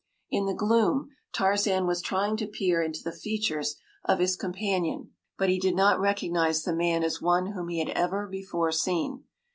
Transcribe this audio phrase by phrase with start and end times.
[0.31, 5.47] In the gloom Tarzan was trying to peer into the features of his companion, but
[5.49, 9.25] he did not recognize the man as one whom he had ever before seen.